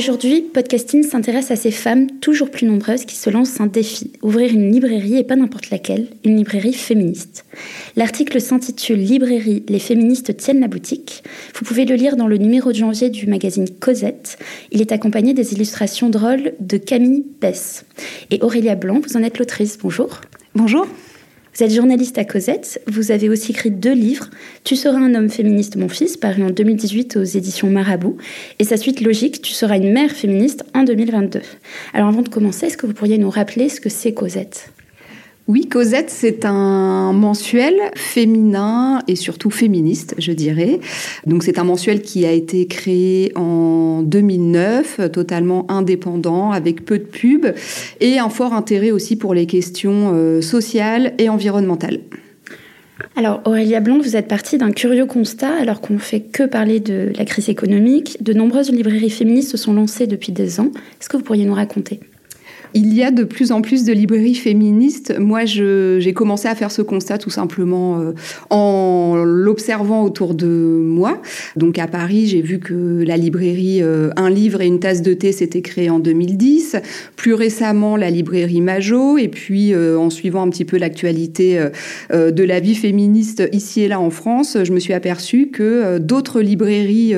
Aujourd'hui, 0.00 0.40
Podcasting 0.40 1.02
s'intéresse 1.02 1.50
à 1.50 1.56
ces 1.56 1.70
femmes 1.70 2.06
toujours 2.22 2.50
plus 2.50 2.66
nombreuses 2.66 3.04
qui 3.04 3.16
se 3.16 3.28
lancent 3.28 3.60
un 3.60 3.66
défi, 3.66 4.12
ouvrir 4.22 4.50
une 4.50 4.72
librairie 4.72 5.18
et 5.18 5.24
pas 5.24 5.36
n'importe 5.36 5.68
laquelle, 5.68 6.06
une 6.24 6.38
librairie 6.38 6.72
féministe. 6.72 7.44
L'article 7.96 8.40
s'intitule 8.40 8.96
Librairie, 8.96 9.62
les 9.68 9.78
féministes 9.78 10.34
tiennent 10.38 10.62
la 10.62 10.68
boutique. 10.68 11.22
Vous 11.54 11.66
pouvez 11.66 11.84
le 11.84 11.96
lire 11.96 12.16
dans 12.16 12.28
le 12.28 12.38
numéro 12.38 12.72
de 12.72 12.78
janvier 12.78 13.10
du 13.10 13.26
magazine 13.26 13.68
Cosette. 13.68 14.38
Il 14.72 14.80
est 14.80 14.92
accompagné 14.92 15.34
des 15.34 15.52
illustrations 15.52 16.08
drôles 16.08 16.54
de 16.60 16.78
Camille 16.78 17.26
Bess. 17.38 17.84
Et 18.30 18.38
Aurélia 18.40 18.76
Blanc, 18.76 19.02
vous 19.06 19.18
en 19.18 19.22
êtes 19.22 19.36
l'autrice. 19.36 19.76
Bonjour. 19.82 20.22
Bonjour. 20.54 20.86
Vous 21.52 21.64
êtes 21.64 21.74
journaliste 21.74 22.16
à 22.16 22.24
Cosette, 22.24 22.80
vous 22.86 23.10
avez 23.10 23.28
aussi 23.28 23.50
écrit 23.50 23.72
deux 23.72 23.92
livres, 23.92 24.30
Tu 24.62 24.76
seras 24.76 24.98
un 24.98 25.14
homme 25.16 25.28
féministe, 25.28 25.74
mon 25.76 25.88
fils, 25.88 26.16
paru 26.16 26.44
en 26.44 26.50
2018 26.50 27.16
aux 27.16 27.24
éditions 27.24 27.68
Marabout, 27.68 28.16
et 28.60 28.64
sa 28.64 28.76
suite 28.76 29.00
logique, 29.00 29.42
Tu 29.42 29.52
seras 29.52 29.76
une 29.76 29.92
mère 29.92 30.12
féministe, 30.12 30.64
en 30.74 30.84
2022. 30.84 31.40
Alors 31.92 32.08
avant 32.08 32.22
de 32.22 32.28
commencer, 32.28 32.66
est-ce 32.66 32.76
que 32.76 32.86
vous 32.86 32.94
pourriez 32.94 33.18
nous 33.18 33.30
rappeler 33.30 33.68
ce 33.68 33.80
que 33.80 33.88
c'est 33.88 34.14
Cosette? 34.14 34.70
Oui, 35.50 35.66
Cosette, 35.66 36.10
c'est 36.10 36.44
un 36.44 37.12
mensuel 37.12 37.74
féminin 37.96 39.00
et 39.08 39.16
surtout 39.16 39.50
féministe, 39.50 40.14
je 40.16 40.30
dirais. 40.30 40.78
Donc 41.26 41.42
c'est 41.42 41.58
un 41.58 41.64
mensuel 41.64 42.02
qui 42.02 42.24
a 42.24 42.30
été 42.30 42.68
créé 42.68 43.32
en 43.34 44.02
2009, 44.02 45.10
totalement 45.10 45.68
indépendant, 45.68 46.52
avec 46.52 46.84
peu 46.84 46.98
de 46.98 47.04
pubs 47.04 47.52
et 47.98 48.20
un 48.20 48.28
fort 48.28 48.52
intérêt 48.52 48.92
aussi 48.92 49.16
pour 49.16 49.34
les 49.34 49.46
questions 49.46 50.12
euh, 50.14 50.40
sociales 50.40 51.14
et 51.18 51.28
environnementales. 51.28 51.98
Alors 53.16 53.40
Aurélia 53.44 53.80
Blanc, 53.80 53.98
vous 53.98 54.14
êtes 54.14 54.28
partie 54.28 54.56
d'un 54.56 54.70
curieux 54.70 55.06
constat, 55.06 55.52
alors 55.60 55.80
qu'on 55.80 55.94
ne 55.94 55.98
fait 55.98 56.20
que 56.20 56.44
parler 56.44 56.78
de 56.78 57.10
la 57.18 57.24
crise 57.24 57.48
économique. 57.48 58.22
De 58.22 58.32
nombreuses 58.32 58.70
librairies 58.70 59.10
féministes 59.10 59.50
se 59.50 59.56
sont 59.56 59.72
lancées 59.72 60.06
depuis 60.06 60.30
des 60.30 60.60
ans. 60.60 60.70
Est-ce 61.00 61.08
que 61.08 61.16
vous 61.16 61.24
pourriez 61.24 61.44
nous 61.44 61.54
raconter? 61.54 61.98
Il 62.74 62.94
y 62.94 63.02
a 63.02 63.10
de 63.10 63.24
plus 63.24 63.52
en 63.52 63.62
plus 63.62 63.84
de 63.84 63.92
librairies 63.92 64.34
féministes. 64.34 65.14
Moi, 65.18 65.44
j'ai 65.44 66.12
commencé 66.14 66.48
à 66.48 66.54
faire 66.54 66.70
ce 66.70 66.82
constat 66.82 67.18
tout 67.18 67.30
simplement 67.30 68.00
euh, 68.00 68.12
en 68.50 69.16
l'observant 69.24 70.04
autour 70.04 70.34
de 70.34 70.46
moi. 70.46 71.20
Donc 71.56 71.78
à 71.78 71.86
Paris, 71.86 72.26
j'ai 72.26 72.42
vu 72.42 72.58
que 72.58 73.02
la 73.04 73.16
librairie 73.16 73.82
euh, 73.82 74.10
Un 74.16 74.30
livre 74.30 74.60
et 74.60 74.66
une 74.66 74.80
tasse 74.80 75.02
de 75.02 75.14
thé 75.14 75.32
s'était 75.32 75.62
créée 75.62 75.90
en 75.90 75.98
2010. 75.98 76.76
Plus 77.16 77.34
récemment, 77.34 77.96
la 77.96 78.10
librairie 78.10 78.60
Majo. 78.60 79.18
Et 79.18 79.28
puis, 79.28 79.74
euh, 79.74 79.98
en 79.98 80.10
suivant 80.10 80.42
un 80.42 80.50
petit 80.50 80.64
peu 80.64 80.78
l'actualité 80.78 81.60
de 82.10 82.44
la 82.44 82.60
vie 82.60 82.74
féministe 82.74 83.42
ici 83.52 83.82
et 83.82 83.88
là 83.88 84.00
en 84.00 84.10
France, 84.10 84.56
je 84.62 84.72
me 84.72 84.78
suis 84.78 84.92
aperçue 84.92 85.48
que 85.48 85.98
d'autres 85.98 86.40
librairies 86.40 87.14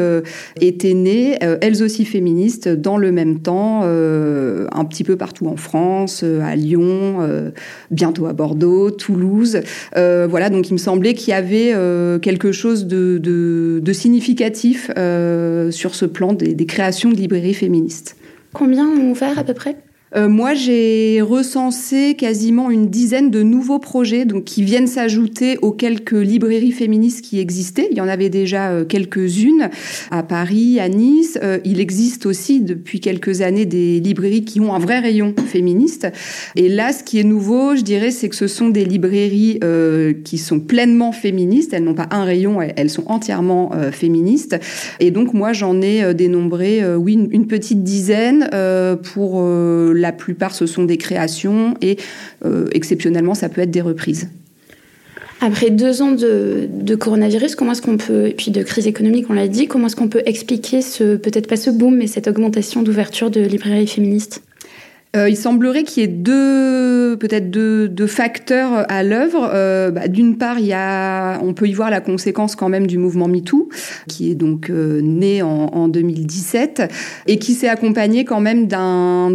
étaient 0.60 0.94
nées, 0.94 1.38
elles 1.40 1.82
aussi 1.82 2.04
féministes, 2.04 2.68
dans 2.68 2.96
le 2.96 3.12
même 3.12 3.40
temps, 3.40 3.82
un 3.82 4.84
petit 4.84 5.04
peu 5.04 5.16
partout 5.16 5.41
en 5.46 5.56
France, 5.56 6.22
euh, 6.24 6.40
à 6.42 6.56
Lyon, 6.56 7.18
euh, 7.20 7.50
bientôt 7.90 8.26
à 8.26 8.32
Bordeaux, 8.32 8.90
Toulouse. 8.90 9.60
Euh, 9.96 10.26
voilà, 10.28 10.50
donc 10.50 10.68
il 10.68 10.72
me 10.72 10.78
semblait 10.78 11.14
qu'il 11.14 11.30
y 11.30 11.34
avait 11.34 11.72
quelque 12.20 12.52
chose 12.52 12.86
de, 12.86 13.92
significatif 13.92 14.90
sur 15.70 15.94
ce 15.94 16.06
plan 16.06 16.32
des, 16.32 16.54
des 16.54 16.66
créations 16.66 17.10
de 17.10 17.16
librairies 17.16 17.54
féministes. 17.54 18.16
Combien 18.52 18.86
ont 18.86 19.10
ouvert 19.10 19.38
à 19.38 19.44
peu 19.44 19.54
près? 19.54 19.76
Euh, 20.14 20.28
moi, 20.28 20.54
j'ai 20.54 21.20
recensé 21.22 22.14
quasiment 22.14 22.70
une 22.70 22.88
dizaine 22.88 23.30
de 23.30 23.42
nouveaux 23.42 23.78
projets 23.78 24.24
donc 24.24 24.44
qui 24.44 24.62
viennent 24.62 24.86
s'ajouter 24.86 25.58
aux 25.62 25.72
quelques 25.72 26.12
librairies 26.12 26.72
féministes 26.72 27.22
qui 27.22 27.38
existaient. 27.38 27.88
Il 27.90 27.96
y 27.96 28.00
en 28.00 28.08
avait 28.08 28.28
déjà 28.28 28.70
euh, 28.70 28.84
quelques-unes 28.84 29.70
à 30.10 30.22
Paris, 30.22 30.80
à 30.80 30.88
Nice. 30.88 31.38
Euh, 31.42 31.58
il 31.64 31.80
existe 31.80 32.26
aussi 32.26 32.60
depuis 32.60 33.00
quelques 33.00 33.40
années 33.40 33.64
des 33.64 34.00
librairies 34.00 34.44
qui 34.44 34.60
ont 34.60 34.74
un 34.74 34.78
vrai 34.78 34.98
rayon 34.98 35.34
féministe. 35.46 36.08
Et 36.56 36.68
là, 36.68 36.92
ce 36.92 37.02
qui 37.02 37.18
est 37.18 37.24
nouveau, 37.24 37.74
je 37.74 37.82
dirais, 37.82 38.10
c'est 38.10 38.28
que 38.28 38.36
ce 38.36 38.46
sont 38.46 38.68
des 38.68 38.84
librairies 38.84 39.60
qui 40.24 40.38
sont 40.38 40.60
pleinement 40.60 41.12
féministes. 41.12 41.72
Elles 41.72 41.84
n'ont 41.84 41.94
pas 41.94 42.08
un 42.10 42.24
rayon, 42.24 42.60
elles 42.60 42.90
sont 42.90 43.04
entièrement 43.06 43.72
féministes. 43.92 44.56
Et 45.00 45.10
donc, 45.10 45.34
moi, 45.34 45.52
j'en 45.52 45.80
ai 45.80 46.14
dénombré, 46.14 46.82
oui, 46.96 47.14
une, 47.14 47.28
une, 47.32 47.46
petite 47.46 47.82
dizaine 47.82 48.48
pour 49.02 49.42
la 50.02 50.12
plupart, 50.12 50.54
ce 50.54 50.66
sont 50.66 50.84
des 50.84 50.98
créations 50.98 51.74
et 51.80 51.96
euh, 52.44 52.66
exceptionnellement, 52.72 53.34
ça 53.34 53.48
peut 53.48 53.62
être 53.62 53.70
des 53.70 53.80
reprises. 53.80 54.28
Après 55.40 55.70
deux 55.70 56.02
ans 56.02 56.12
de, 56.12 56.94
coronavirus, 56.94 57.56
comment 57.56 57.72
est-ce 57.72 57.82
qu'on 57.82 57.96
peut, 57.96 58.28
et 58.28 58.34
puis 58.34 58.52
de 58.52 58.62
crise 58.62 58.86
économique, 58.86 59.26
on 59.28 59.32
l'a 59.32 59.48
dit, 59.48 59.66
comment 59.66 59.86
est-ce 59.86 59.96
qu'on 59.96 60.08
peut 60.08 60.22
expliquer 60.24 60.82
ce, 60.82 61.16
peut-être 61.16 61.48
pas 61.48 61.56
ce 61.56 61.70
boom, 61.70 61.96
mais 61.96 62.06
cette 62.06 62.28
augmentation 62.28 62.82
d'ouverture 62.82 63.28
de 63.30 63.40
librairies 63.40 63.88
féministes? 63.88 64.42
Euh, 65.14 65.28
il 65.28 65.36
semblerait 65.36 65.82
qu'il 65.82 66.02
y 66.02 66.04
ait 66.04 66.08
deux, 66.08 67.18
peut-être 67.18 67.50
deux, 67.50 67.86
deux 67.86 68.06
facteurs 68.06 68.90
à 68.90 69.02
l'œuvre. 69.02 69.50
Euh, 69.52 69.90
bah, 69.90 70.08
D'une 70.08 70.38
part, 70.38 70.58
il 70.58 70.64
y 70.64 70.72
a, 70.72 71.38
on 71.42 71.52
peut 71.52 71.68
y 71.68 71.74
voir 71.74 71.90
la 71.90 72.00
conséquence 72.00 72.56
quand 72.56 72.70
même 72.70 72.86
du 72.86 72.96
mouvement 72.96 73.28
MeToo, 73.28 73.68
qui 74.08 74.30
est 74.30 74.34
donc 74.34 74.70
euh, 74.70 75.02
né 75.02 75.42
en, 75.42 75.66
en, 75.66 75.88
2017 75.88 76.90
et 77.26 77.38
qui 77.38 77.52
s'est 77.52 77.68
accompagné 77.68 78.24
quand 78.24 78.40
même 78.40 78.66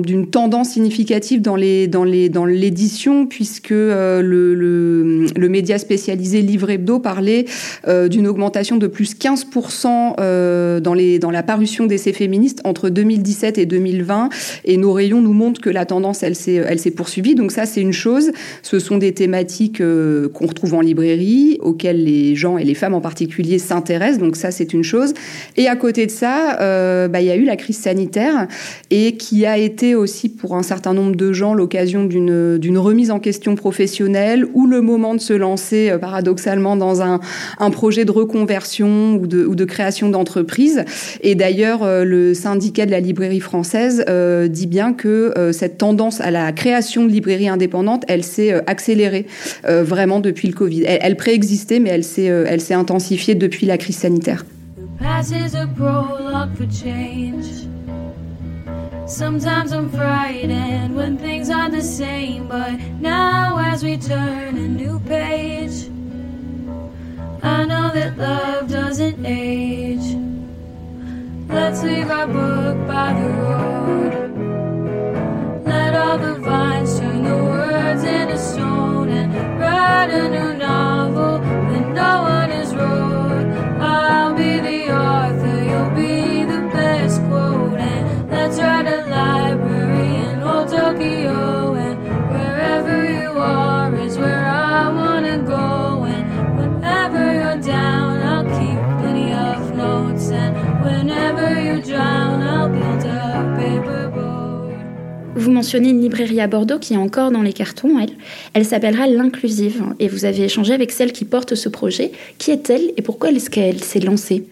d'une 0.01 0.27
tendance 0.27 0.69
significative 0.69 1.41
dans 1.41 1.55
les 1.55 1.87
dans 1.87 2.03
les 2.03 2.29
dans 2.29 2.45
l'édition, 2.45 3.27
puisque 3.27 3.71
euh, 3.71 4.23
le, 4.23 4.55
le, 4.55 5.27
le, 5.35 5.49
média 5.49 5.77
spécialisé 5.77 6.41
Livre 6.41 6.71
Hebdo 6.71 6.99
parlait 6.99 7.45
euh, 7.87 8.07
d'une 8.07 8.27
augmentation 8.27 8.77
de 8.77 8.87
plus 8.87 9.15
15% 9.15 10.81
dans 10.81 10.93
les 10.93 11.19
dans 11.19 11.31
la 11.31 11.43
parution 11.43 11.85
d'essais 11.85 12.13
féministes 12.13 12.61
entre 12.63 12.89
2017 12.89 13.59
et 13.59 13.67
2020, 13.67 14.29
et 14.65 14.77
nos 14.77 14.93
rayons 14.93 15.21
nous 15.21 15.33
montrent 15.33 15.61
que 15.67 15.73
la 15.73 15.85
tendance, 15.85 16.23
elle 16.23 16.35
s'est, 16.37 16.91
poursuivie. 16.95 17.35
Donc 17.35 17.51
ça, 17.51 17.65
c'est 17.65 17.81
une 17.81 17.91
chose. 17.91 18.31
Ce 18.61 18.79
sont 18.79 18.97
des 18.97 19.13
thématiques 19.13 19.81
euh, 19.81 20.29
qu'on 20.29 20.47
retrouve 20.47 20.75
en 20.75 20.79
librairie, 20.79 21.57
auxquelles 21.61 22.05
les 22.05 22.35
gens 22.35 22.57
et 22.57 22.63
les 22.63 22.73
femmes 22.73 22.93
en 22.93 23.01
particulier 23.01 23.59
s'intéressent. 23.59 24.19
Donc 24.19 24.37
ça, 24.37 24.49
c'est 24.49 24.71
une 24.71 24.83
chose. 24.83 25.13
Et 25.57 25.67
à 25.67 25.75
côté 25.75 26.05
de 26.05 26.11
ça, 26.11 26.61
euh, 26.61 27.09
bah, 27.09 27.19
il 27.19 27.27
y 27.27 27.31
a 27.31 27.35
eu 27.35 27.43
la 27.43 27.57
crise 27.57 27.79
sanitaire 27.79 28.47
et 28.91 29.17
qui 29.17 29.45
a 29.45 29.57
été 29.57 29.93
aussi 29.93 30.29
pour 30.29 30.55
un 30.55 30.63
certain 30.63 30.93
nombre 30.93 31.17
de 31.17 31.33
gens 31.33 31.53
l'occasion 31.53 32.05
d'une, 32.05 32.77
remise 32.77 33.11
en 33.11 33.19
question 33.19 33.55
professionnelle 33.55 34.45
ou 34.53 34.67
le 34.67 34.81
moment 34.81 35.15
de 35.15 35.19
se 35.19 35.33
lancer 35.33 35.89
euh, 35.89 35.97
paradoxalement 35.97 36.77
dans 36.77 37.01
un, 37.01 37.19
projet 37.71 38.05
de 38.05 38.11
reconversion 38.11 39.15
ou 39.15 39.27
de 39.27 39.65
création 39.65 40.07
d'entreprise. 40.07 40.85
Et 41.21 41.35
d'ailleurs, 41.35 41.81
le 41.83 42.33
syndicat 42.33 42.85
de 42.85 42.91
la 42.91 43.01
librairie 43.01 43.41
française 43.41 44.05
dit 44.49 44.67
bien 44.67 44.93
que 44.93 45.51
cette 45.57 45.77
tendance 45.77 46.21
à 46.21 46.31
la 46.31 46.51
création 46.51 47.03
de 47.03 47.09
librairies 47.09 47.49
indépendantes, 47.49 48.03
elle 48.07 48.23
s'est 48.23 48.53
euh, 48.53 48.61
accélérée 48.67 49.25
euh, 49.65 49.83
vraiment 49.83 50.19
depuis 50.19 50.47
le 50.47 50.53
Covid. 50.53 50.83
Elle, 50.85 51.15
préexistait, 51.17 51.79
mais 51.79 51.89
elle 51.89 52.03
s'est, 52.03 52.29
euh, 52.29 52.45
elle 52.47 52.61
s'est 52.61 52.73
intensifiée 52.73 53.35
depuis 53.35 53.65
la 53.65 53.77
crise 53.77 53.97
sanitaire. 53.97 54.45
Sometimes 59.07 59.71
I'm 59.71 59.89
frightened 59.89 60.93
when 60.93 61.17
things 61.17 61.49
are 61.49 61.69
the 61.69 61.81
same, 61.81 62.49
but 62.49 62.73
now 62.99 63.57
as 63.57 63.81
we 63.81 63.97
turn 63.97 64.57
a 64.57 64.67
new 64.67 64.99
page, 64.99 65.87
I 67.41 67.63
know 67.63 67.89
that 67.93 68.17
love 68.17 68.67
doesn't 68.67 69.25
age. 69.25 70.17
Let's 71.47 71.81
leave 71.83 72.11
our 72.11 72.27
book 72.27 72.85
by 72.85 73.13
the 73.13 73.29
road. 73.29 74.26
Let 75.67 75.95
all 75.95 76.17
the 76.17 76.35
vines 76.35 76.99
turn 76.99 77.23
the 77.23 77.35
words 77.35 78.03
into 78.03 78.37
stone 78.37 79.09
and 79.09 79.59
write 79.59 80.09
a 80.09 80.29
new 80.29 80.57
novel 80.57 80.86
Vous 105.47 105.53
mentionnez 105.53 105.91
une 105.91 106.01
librairie 106.01 106.41
à 106.41 106.47
Bordeaux 106.47 106.77
qui 106.77 106.93
est 106.93 106.97
encore 106.97 107.31
dans 107.31 107.41
les 107.41 107.53
cartons, 107.53 107.97
elle. 107.99 108.09
Elle 108.53 108.65
s'appellera 108.65 109.07
l'Inclusive 109.07 109.81
et 109.97 110.09
vous 110.09 110.25
avez 110.25 110.43
échangé 110.43 110.73
avec 110.73 110.91
celle 110.91 111.13
qui 111.13 111.23
porte 111.23 111.55
ce 111.55 111.69
projet. 111.69 112.11
Qui 112.37 112.51
est-elle 112.51 112.91
et 112.97 113.01
pourquoi 113.01 113.31
est-ce 113.31 113.49
qu'elle 113.49 113.81
s'est 113.81 114.01
lancée? 114.01 114.43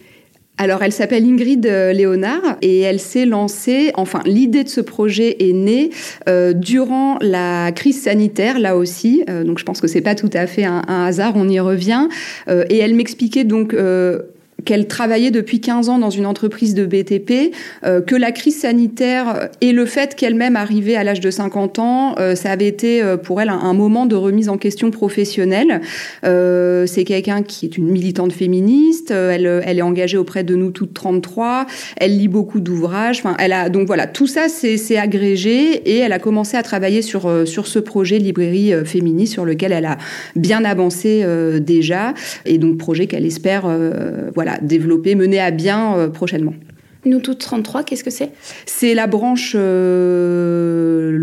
Alors, 0.56 0.82
elle 0.82 0.92
s'appelle 0.92 1.22
Ingrid 1.26 1.66
euh, 1.66 1.92
Léonard 1.92 2.56
et 2.62 2.80
elle 2.80 2.98
s'est 2.98 3.26
lancée, 3.26 3.90
enfin, 3.96 4.22
l'idée 4.24 4.64
de 4.64 4.70
ce 4.70 4.80
projet 4.80 5.36
est 5.46 5.52
née 5.52 5.90
euh, 6.30 6.54
durant 6.54 7.18
la 7.20 7.72
crise 7.72 8.00
sanitaire, 8.00 8.58
là 8.58 8.74
aussi. 8.74 9.22
Euh, 9.28 9.44
donc, 9.44 9.58
je 9.58 9.64
pense 9.64 9.82
que 9.82 9.88
c'est 9.88 10.00
pas 10.00 10.14
tout 10.14 10.30
à 10.32 10.46
fait 10.46 10.64
un, 10.64 10.82
hasard, 10.88 11.34
on 11.36 11.46
y 11.46 11.60
revient. 11.60 12.08
Et 12.48 12.78
elle 12.78 12.94
m'expliquait 12.94 13.44
donc 13.44 13.74
qu'elle 14.64 14.88
travaillait 14.88 15.30
depuis 15.30 15.60
15 15.60 15.88
ans 15.88 15.98
dans 15.98 16.10
une 16.10 16.26
entreprise 16.26 16.74
de 16.74 16.86
BTP, 16.86 17.54
euh, 17.84 18.00
que 18.00 18.16
la 18.16 18.32
crise 18.32 18.60
sanitaire 18.60 19.50
et 19.60 19.72
le 19.72 19.84
fait 19.86 20.14
qu'elle-même 20.14 20.56
arrivait 20.56 20.96
à 20.96 21.04
l'âge 21.04 21.20
de 21.20 21.30
50 21.30 21.78
ans, 21.78 22.14
euh, 22.18 22.34
ça 22.34 22.50
avait 22.50 22.66
été 22.66 23.02
euh, 23.02 23.16
pour 23.16 23.40
elle 23.40 23.50
un, 23.50 23.74
moment 23.74 24.06
de 24.06 24.16
remise 24.16 24.48
en 24.48 24.56
question 24.56 24.90
professionnelle. 24.90 25.80
Euh, 26.24 26.86
c'est 26.86 27.04
quelqu'un 27.04 27.42
qui 27.42 27.66
est 27.66 27.76
une 27.76 27.90
militante 27.90 28.32
féministe, 28.32 29.10
elle, 29.10 29.62
elle 29.64 29.78
est 29.78 29.82
engagée 29.82 30.16
auprès 30.16 30.44
de 30.44 30.54
nous 30.54 30.70
toutes 30.70 30.94
33, 30.94 31.66
elle 31.98 32.16
lit 32.16 32.28
beaucoup 32.28 32.60
d'ouvrages, 32.60 33.18
enfin, 33.18 33.36
elle 33.38 33.52
a 33.52 33.68
donc 33.68 33.86
voilà, 33.86 34.06
tout 34.06 34.26
ça 34.26 34.48
c'est 34.48 34.96
agrégé 34.96 35.82
et 35.84 35.98
elle 35.98 36.12
a 36.12 36.18
commencé 36.18 36.56
à 36.56 36.62
travailler 36.62 37.02
sur 37.02 37.46
sur 37.46 37.66
ce 37.66 37.78
projet 37.78 38.18
librairie 38.18 38.72
féministe 38.84 39.34
sur 39.34 39.44
lequel 39.44 39.72
elle 39.72 39.84
a 39.84 39.98
bien 40.34 40.64
avancé 40.64 41.24
déjà 41.60 42.14
et 42.44 42.58
donc 42.58 42.78
projet 42.78 43.06
qu'elle 43.06 43.26
espère 43.26 43.68
voilà 44.34 44.45
développer, 44.60 45.14
mener 45.14 45.40
à 45.40 45.50
bien 45.50 45.96
euh, 45.96 46.08
prochainement. 46.08 46.54
Nous 47.06 47.20
toutes 47.20 47.38
33, 47.38 47.84
qu'est-ce 47.84 48.02
que 48.02 48.10
c'est? 48.10 48.30
C'est 48.66 48.92
la 48.94 49.06
branche 49.06 49.54
euh, 49.56 51.18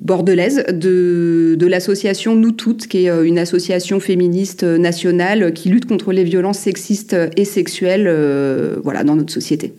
bordelaise 0.00 0.64
de, 0.72 1.54
de 1.56 1.66
l'association 1.68 2.34
Nous 2.34 2.50
Toutes, 2.50 2.88
qui 2.88 3.04
est 3.04 3.10
euh, 3.10 3.22
une 3.22 3.38
association 3.38 4.00
féministe 4.00 4.64
nationale 4.64 5.52
qui 5.52 5.68
lutte 5.68 5.86
contre 5.86 6.10
les 6.12 6.24
violences 6.24 6.58
sexistes 6.58 7.16
et 7.36 7.44
sexuelles 7.44 8.06
euh, 8.08 8.74
voilà, 8.82 9.04
dans 9.04 9.14
notre 9.14 9.32
société. 9.32 9.72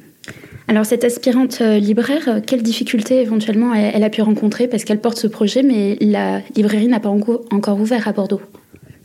Alors 0.70 0.86
cette 0.86 1.04
aspirante 1.04 1.60
libraire, 1.60 2.40
quelles 2.48 2.64
difficultés 2.64 3.22
éventuellement 3.22 3.74
elle, 3.74 3.92
elle 3.94 4.04
a 4.04 4.10
pu 4.10 4.22
rencontrer? 4.22 4.68
Parce 4.68 4.86
qu'elle 4.86 5.02
porte 5.02 5.20
ce 5.20 5.28
projet, 5.28 5.64
mais 5.64 5.98
la 6.00 6.42
librairie 6.56 6.88
n'a 6.88 7.02
pas 7.02 7.10
encore 7.10 7.80
ouvert 7.80 8.08
à 8.08 8.14
Bordeaux 8.14 8.42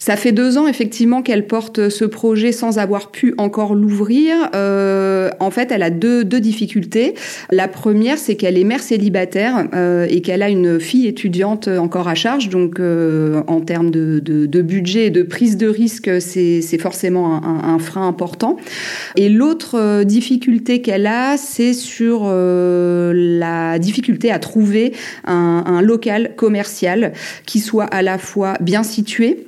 ça 0.00 0.16
fait 0.16 0.32
deux 0.32 0.56
ans 0.56 0.66
effectivement 0.66 1.20
qu'elle 1.20 1.46
porte 1.46 1.90
ce 1.90 2.06
projet 2.06 2.52
sans 2.52 2.78
avoir 2.78 3.10
pu 3.10 3.34
encore 3.36 3.74
l'ouvrir. 3.74 4.34
Euh, 4.54 5.28
en 5.40 5.50
fait, 5.50 5.70
elle 5.70 5.82
a 5.82 5.90
deux, 5.90 6.24
deux 6.24 6.40
difficultés. 6.40 7.14
La 7.52 7.68
première, 7.68 8.16
c'est 8.16 8.34
qu'elle 8.34 8.56
est 8.56 8.64
mère 8.64 8.82
célibataire 8.82 9.68
euh, 9.74 10.06
et 10.08 10.22
qu'elle 10.22 10.42
a 10.42 10.48
une 10.48 10.80
fille 10.80 11.06
étudiante 11.06 11.68
encore 11.68 12.08
à 12.08 12.14
charge. 12.14 12.48
Donc, 12.48 12.80
euh, 12.80 13.42
en 13.46 13.60
termes 13.60 13.90
de, 13.90 14.20
de, 14.20 14.46
de, 14.46 14.62
budget 14.62 15.06
et 15.06 15.10
de 15.10 15.22
prise 15.22 15.58
de 15.58 15.68
risque, 15.68 16.10
c'est 16.20 16.78
forcément 16.78 17.44
un, 17.44 17.74
un, 17.74 17.78
frein 17.78 18.08
important. 18.08 18.56
Et 19.16 19.28
l'autre 19.28 20.04
difficulté 20.04 20.80
qu'elle 20.80 21.06
a, 21.06 21.36
c'est 21.36 21.74
sur 21.74 22.22
euh, 22.24 23.12
la 23.14 23.78
difficulté 23.78 24.30
à 24.30 24.38
trouver 24.38 24.94
un, 25.26 25.62
un 25.66 25.82
local 25.82 26.32
commercial 26.36 27.12
qui 27.44 27.60
soit 27.60 27.84
à 27.84 28.00
la 28.00 28.16
fois 28.16 28.54
bien 28.62 28.82
situé 28.82 29.44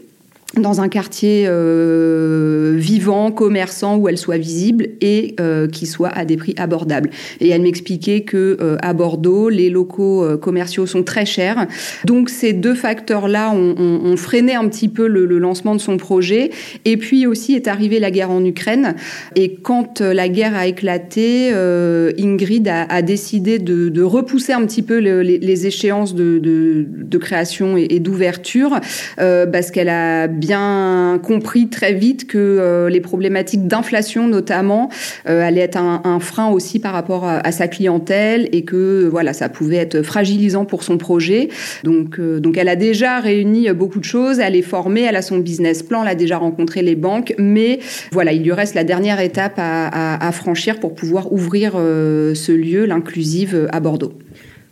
dans 0.60 0.82
un 0.82 0.88
quartier 0.88 1.46
euh, 1.48 2.74
vivant, 2.76 3.30
commerçant, 3.30 3.96
où 3.96 4.08
elle 4.08 4.18
soit 4.18 4.36
visible 4.36 4.88
et 5.00 5.34
euh, 5.40 5.66
qui 5.66 5.86
soit 5.86 6.10
à 6.10 6.24
des 6.24 6.36
prix 6.36 6.54
abordables. 6.58 7.10
Et 7.40 7.48
elle 7.48 7.62
m'expliquait 7.62 8.20
que 8.20 8.58
euh, 8.60 8.76
à 8.82 8.92
Bordeaux, 8.92 9.48
les 9.48 9.70
locaux 9.70 10.24
euh, 10.24 10.36
commerciaux 10.36 10.86
sont 10.86 11.02
très 11.02 11.24
chers. 11.24 11.66
Donc 12.04 12.28
ces 12.28 12.52
deux 12.52 12.74
facteurs-là 12.74 13.50
ont, 13.52 13.74
ont, 13.78 14.00
ont, 14.04 14.16
freiné 14.16 14.54
un 14.54 14.68
petit 14.68 14.88
peu 14.88 15.06
le, 15.06 15.24
le, 15.24 15.38
lancement 15.38 15.74
de 15.74 15.80
son 15.80 15.96
projet. 15.96 16.50
Et 16.84 16.98
puis 16.98 17.26
aussi 17.26 17.54
est 17.54 17.66
arrivée 17.66 17.98
la 17.98 18.10
guerre 18.10 18.30
en 18.30 18.44
Ukraine. 18.44 18.94
Et 19.36 19.54
quand 19.54 20.02
euh, 20.02 20.12
la 20.12 20.28
guerre 20.28 20.54
a 20.54 20.66
éclaté, 20.66 21.50
euh, 21.52 22.12
Ingrid 22.18 22.68
a, 22.68 22.82
a 22.82 23.00
décidé 23.00 23.58
de, 23.58 23.88
de, 23.88 24.02
repousser 24.02 24.52
un 24.52 24.66
petit 24.66 24.82
peu 24.82 25.00
le, 25.00 25.22
les, 25.22 25.38
les, 25.38 25.66
échéances 25.66 26.14
de, 26.14 26.38
de, 26.38 26.84
de 26.88 27.18
création 27.18 27.78
et, 27.78 27.86
et 27.90 28.00
d'ouverture 28.00 28.80
parce 29.16 29.70
qu'elle 29.70 29.88
a 29.88 30.26
bien 30.42 31.20
compris 31.22 31.68
très 31.68 31.94
vite 31.94 32.26
que 32.26 32.36
euh, 32.36 32.88
les 32.90 33.00
problématiques 33.00 33.68
d'inflation 33.68 34.26
notamment 34.26 34.90
euh, 35.28 35.46
allaient 35.46 35.60
être 35.60 35.78
un, 35.78 36.18
frein 36.18 36.48
aussi 36.48 36.80
par 36.80 36.92
rapport 36.92 37.24
à, 37.24 37.52
sa 37.52 37.68
clientèle 37.68 38.48
et 38.50 38.64
que 38.64 39.08
voilà 39.08 39.32
ça 39.34 39.48
pouvait 39.48 39.76
être 39.76 40.02
fragilisant 40.02 40.64
pour 40.64 40.82
son 40.82 40.98
projet. 40.98 41.48
Donc 41.84 42.18
euh, 42.18 42.40
donc 42.40 42.58
elle 42.58 42.68
a 42.68 42.74
déjà 42.74 43.20
réuni 43.20 43.70
beaucoup 43.70 44.00
de 44.00 44.04
choses, 44.04 44.40
elle 44.40 44.56
est 44.56 44.62
formée, 44.62 45.02
elle 45.02 45.16
a 45.16 45.22
son 45.22 45.38
business 45.38 45.84
plan, 45.84 46.02
elle 46.02 46.08
a 46.08 46.14
déjà 46.16 46.38
rencontré 46.38 46.82
les 46.82 46.96
banques, 46.96 47.34
mais 47.38 47.78
voilà 48.10 48.32
il 48.32 48.42
lui 48.42 48.52
reste 48.52 48.74
la 48.74 48.84
dernière 48.84 49.20
étape 49.20 49.54
à, 49.58 50.32
franchir 50.32 50.80
pour 50.80 50.94
pouvoir 50.94 51.32
ouvrir 51.32 51.72
ce 51.74 52.52
lieu, 52.52 52.84
l'inclusive 52.86 53.68
à 53.70 53.80
Bordeaux. 53.80 54.14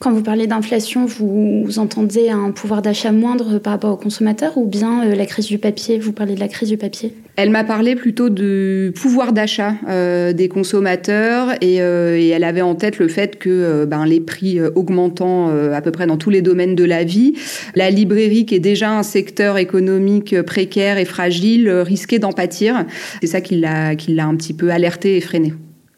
Quand 0.00 0.12
vous 0.12 0.22
parlez 0.22 0.46
d'inflation, 0.46 1.04
vous, 1.04 1.78
entendez 1.78 2.30
un 2.30 2.52
pouvoir 2.52 2.80
d'achat 2.80 3.12
moindre 3.12 3.58
par 3.58 3.74
rapport 3.74 3.92
aux 3.92 3.98
consommateurs 3.98 4.56
ou 4.56 4.64
bien 4.64 5.04
euh, 5.04 5.14
la 5.14 5.26
crise 5.26 5.44
du 5.44 5.58
papier 5.58 5.98
Vous 5.98 6.12
parlez 6.12 6.34
de 6.34 6.40
la 6.40 6.48
crise 6.48 6.70
du 6.70 6.78
papier? 6.78 7.12
Elle 7.36 7.50
m'a 7.50 7.64
parlé 7.64 7.94
plutôt 7.96 8.30
du 8.30 8.94
pouvoir 8.98 9.34
d'achat 9.34 9.74
euh, 9.90 10.32
des 10.32 10.48
consommateurs 10.48 11.50
et, 11.60 11.82
euh, 11.82 12.18
et, 12.18 12.28
elle 12.28 12.44
avait 12.44 12.62
en 12.62 12.76
tête 12.76 12.98
le 12.98 13.08
fait 13.08 13.38
que 13.38 13.84
ben, 13.84 14.06
les 14.06 14.20
prix 14.20 14.58
augmentant 14.74 15.50
à 15.50 15.82
peu 15.82 15.90
près 15.90 16.06
dans 16.06 16.16
tous 16.16 16.30
les 16.30 16.40
domaines 16.40 16.74
de 16.74 16.84
la 16.84 17.04
vie, 17.04 17.34
la 17.74 17.90
librairie 17.90 18.46
qui 18.46 18.54
est 18.54 18.58
déjà 18.58 18.96
un 18.96 19.02
secteur 19.02 19.58
économique 19.58 20.40
précaire 20.40 20.96
et 20.96 21.04
fragile 21.04 21.68
risquait 21.70 22.18
d'en 22.18 22.32
pâtir. 22.32 22.86
C'est 23.20 23.26
ça 23.26 23.42
qui 23.42 23.58
l'a 23.58 24.26
un 24.26 24.36
petit 24.36 24.54
peu 24.54 24.70
alerté 24.70 25.18
et 25.18 25.20
freiné. 25.20 25.52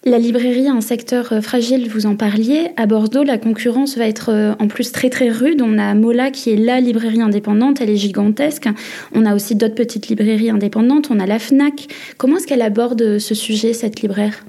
La 0.04 0.18
librairie, 0.18 0.66
un 0.66 0.80
secteur 0.80 1.32
euh, 1.32 1.40
fragile, 1.40 1.88
vous 1.88 2.06
en 2.06 2.16
parliez. 2.16 2.70
À 2.76 2.86
Bordeaux, 2.86 3.22
la 3.22 3.38
concurrence 3.38 3.96
va 3.96 4.08
être 4.08 4.30
euh, 4.32 4.52
en 4.58 4.66
plus 4.66 4.90
très 4.90 5.10
très 5.10 5.30
rude. 5.30 5.62
On 5.62 5.78
a 5.78 5.94
Mola 5.94 6.32
qui 6.32 6.50
est 6.50 6.56
la 6.56 6.80
librairie 6.80 7.22
indépendante, 7.22 7.80
elle 7.80 7.90
est 7.90 7.96
gigantesque. 7.96 8.68
On 9.14 9.24
a 9.24 9.32
aussi 9.32 9.54
d'autres 9.54 9.76
petites 9.76 10.08
librairies 10.08 10.50
indépendantes. 10.50 11.12
On 11.12 11.20
a 11.20 11.26
la 11.26 11.38
FNAC. 11.38 11.86
Comment 12.18 12.38
est-ce 12.38 12.48
qu'elle 12.48 12.62
aborde 12.62 13.20
ce 13.20 13.34
sujet, 13.36 13.74
cette 13.74 14.02
libraire? 14.02 14.44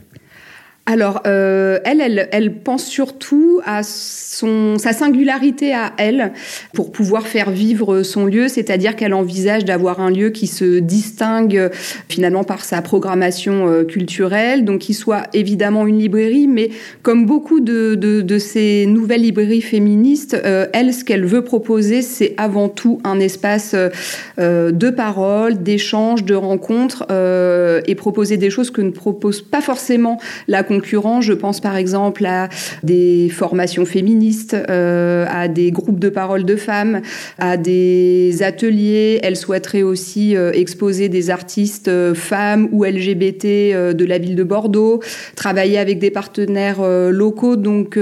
Alors, 0.85 1.21
euh, 1.25 1.79
elle, 1.85 2.01
elle, 2.01 2.27
elle 2.33 2.55
pense 2.55 2.85
surtout 2.85 3.61
à 3.65 3.83
son, 3.83 4.77
sa 4.77 4.91
singularité 4.91 5.73
à 5.73 5.93
elle 5.97 6.33
pour 6.73 6.91
pouvoir 6.91 7.25
faire 7.25 7.51
vivre 7.51 8.03
son 8.03 8.25
lieu, 8.25 8.49
c'est-à-dire 8.49 8.97
qu'elle 8.97 9.13
envisage 9.13 9.63
d'avoir 9.63 10.01
un 10.01 10.11
lieu 10.11 10.29
qui 10.31 10.45
se 10.45 10.79
distingue 10.79 11.69
finalement 12.09 12.43
par 12.43 12.65
sa 12.65 12.81
programmation 12.81 13.69
euh, 13.69 13.85
culturelle, 13.85 14.65
donc 14.65 14.79
qui 14.79 14.93
soit 14.93 15.23
évidemment 15.31 15.87
une 15.87 15.99
librairie, 15.99 16.49
mais 16.49 16.69
comme 17.01 17.25
beaucoup 17.25 17.61
de, 17.61 17.95
de, 17.95 18.19
de 18.19 18.37
ces 18.37 18.85
nouvelles 18.85 19.21
librairies 19.21 19.61
féministes, 19.61 20.35
euh, 20.43 20.67
elle, 20.73 20.93
ce 20.93 21.05
qu'elle 21.05 21.25
veut 21.25 21.45
proposer, 21.45 22.01
c'est 22.01 22.33
avant 22.35 22.67
tout 22.67 22.99
un 23.05 23.21
espace 23.21 23.73
euh, 23.73 24.71
de 24.71 24.89
parole, 24.89 25.63
d'échange, 25.63 26.25
de 26.25 26.35
rencontres, 26.35 27.05
euh, 27.09 27.79
et 27.87 27.95
proposer 27.95 28.35
des 28.35 28.49
choses 28.49 28.69
que 28.69 28.81
ne 28.81 28.91
propose 28.91 29.41
pas 29.41 29.61
forcément 29.61 30.19
la 30.49 30.63
concurrents. 30.73 31.21
Je 31.21 31.33
pense 31.33 31.59
par 31.59 31.75
exemple 31.75 32.25
à 32.25 32.49
des 32.83 33.29
formations 33.29 33.85
féministes, 33.85 34.55
euh, 34.69 35.25
à 35.29 35.47
des 35.47 35.71
groupes 35.71 35.99
de 35.99 36.09
parole 36.09 36.45
de 36.45 36.55
femmes, 36.55 37.01
à 37.37 37.57
des 37.57 38.41
ateliers. 38.41 39.19
Elle 39.23 39.35
souhaiterait 39.35 39.83
aussi 39.83 40.35
euh, 40.35 40.51
exposer 40.53 41.09
des 41.09 41.29
artistes 41.29 41.87
euh, 41.87 42.13
femmes 42.13 42.67
ou 42.71 42.83
LGBT 42.83 43.45
de 43.93 44.05
la 44.05 44.17
ville 44.17 44.35
de 44.35 44.43
Bordeaux, 44.43 45.01
travailler 45.35 45.77
avec 45.77 45.99
des 45.99 46.11
partenaires 46.11 46.81
locaux. 47.11 47.55
Donc 47.55 47.97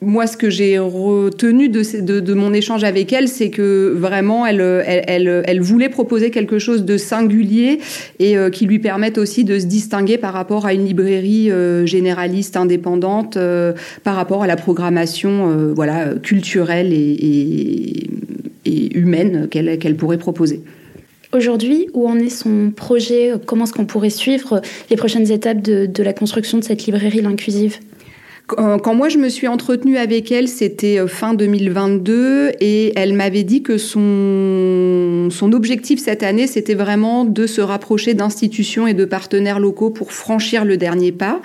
moi, 0.00 0.26
ce 0.26 0.36
que 0.36 0.50
j'ai 0.50 0.78
retenu 0.78 1.68
de, 1.68 2.34
mon 2.34 2.52
échange 2.52 2.84
avec 2.84 3.12
elle, 3.12 3.28
c'est 3.28 3.50
que 3.50 3.94
vraiment, 3.96 4.46
elle, 4.46 5.60
voulait 5.60 5.88
proposer 5.88 6.30
quelque 6.30 6.58
chose 6.58 6.84
de 6.84 6.96
singulier 6.96 7.78
et 8.18 8.36
qui 8.52 8.66
lui 8.66 8.78
permette 8.78 9.18
aussi 9.18 9.44
de 9.44 9.58
se 9.58 9.66
distinguer 9.66 10.18
par 10.18 10.32
rapport 10.32 10.66
à 10.66 10.74
une 10.74 10.84
librairie 10.84 11.50
généraliste, 11.84 11.93
indépendante 12.56 13.38
par 14.02 14.16
rapport 14.16 14.42
à 14.42 14.46
la 14.46 14.56
programmation 14.56 15.72
voilà, 15.74 16.14
culturelle 16.22 16.92
et, 16.92 18.08
et, 18.64 18.96
humaine 18.96 19.48
qu'elle 19.50 19.78
qu'elle 19.78 19.96
pourrait 19.96 20.18
proposer. 20.18 20.62
Aujourd'hui, 21.32 21.88
où 21.94 22.08
en 22.08 22.16
est 22.16 22.28
son 22.28 22.70
projet? 22.70 23.32
Comment 23.44 23.64
est-ce 23.64 23.72
qu'on 23.72 23.86
pourrait 23.86 24.10
suivre 24.10 24.62
les 24.88 24.96
prochaines 24.96 25.30
étapes 25.32 25.60
de, 25.60 25.86
de 25.86 26.02
la 26.02 26.12
construction 26.12 26.58
de 26.58 26.64
cette 26.64 26.86
librairie 26.86 27.20
l'inclusive? 27.20 27.78
Quand 28.46 28.94
moi 28.94 29.08
je 29.08 29.16
me 29.16 29.30
suis 29.30 29.48
entretenue 29.48 29.96
avec 29.96 30.30
elle, 30.30 30.48
c'était 30.48 30.98
euh, 31.00 31.06
fin 31.06 31.32
2022 31.32 32.52
et 32.60 32.92
elle 32.94 33.14
m'avait 33.14 33.42
dit 33.42 33.62
que 33.62 33.78
son, 33.78 35.30
objectif 35.52 35.98
cette 35.98 36.22
année, 36.22 36.46
c'était 36.46 36.74
vraiment 36.74 37.24
de 37.24 37.46
se 37.46 37.62
rapprocher 37.62 38.12
d'institutions 38.12 38.86
et 38.86 38.92
de 38.92 39.04
partenaires 39.06 39.60
locaux 39.60 39.88
pour 39.88 40.12
franchir 40.12 40.64
le 40.64 40.76
dernier 40.76 41.10
pas. 41.10 41.40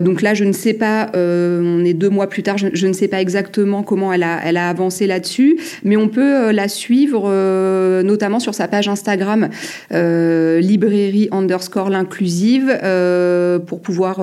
Donc 0.00 0.20
là, 0.20 0.34
je 0.34 0.44
ne 0.44 0.52
sais 0.52 0.74
pas, 0.74 1.10
euh, 1.14 1.62
on 1.62 1.84
est 1.84 1.94
deux 1.94 2.10
mois 2.10 2.26
plus 2.26 2.42
tard, 2.42 2.58
je, 2.58 2.86
ne 2.86 2.92
sais 2.92 3.08
pas 3.08 3.20
exactement 3.20 3.82
comment 3.82 4.12
elle 4.12 4.22
a, 4.22 4.68
avancé 4.68 5.06
là-dessus, 5.06 5.58
mais 5.82 5.96
on 5.96 6.08
peut 6.08 6.48
euh, 6.48 6.52
la 6.52 6.68
suivre 6.68 7.24
euh, 7.26 8.02
notamment 8.02 8.40
sur 8.40 8.54
sa 8.54 8.68
page 8.68 8.88
Instagram, 8.88 9.48
euh, 9.92 10.60
librairie 10.60 11.28
underscore 11.32 11.90
l'inclusive, 11.90 12.66
pour 13.66 13.80
pouvoir 13.80 14.20